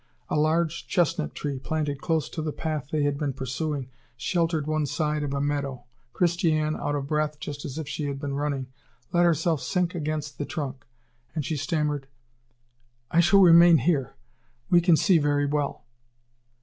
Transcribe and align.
A 0.29 0.35
large 0.35 0.87
chestnut 0.87 1.35
tree, 1.35 1.59
planted 1.59 2.01
close 2.01 2.27
to 2.29 2.41
the 2.41 2.51
path 2.51 2.87
they 2.91 3.03
had 3.03 3.19
been 3.19 3.33
pursuing, 3.33 3.91
sheltered 4.17 4.65
one 4.65 4.87
side 4.87 5.21
of 5.21 5.31
a 5.31 5.39
meadow. 5.39 5.83
Christiane, 6.11 6.75
out 6.75 6.95
of 6.95 7.05
breath 7.05 7.39
just 7.39 7.65
as 7.65 7.77
if 7.77 7.87
she 7.87 8.05
had 8.05 8.19
been 8.19 8.33
running, 8.33 8.65
let 9.13 9.25
herself 9.25 9.61
sink 9.61 9.93
against 9.93 10.39
the 10.39 10.45
trunk. 10.45 10.87
And 11.35 11.45
she 11.45 11.55
stammered: 11.55 12.07
"I 13.11 13.19
shall 13.19 13.41
remain 13.41 13.77
here 13.77 14.15
we 14.71 14.81
can 14.81 14.97
see 14.97 15.19
very 15.19 15.45
well." 15.45 15.83